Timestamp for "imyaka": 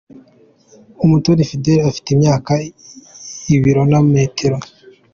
2.15-2.51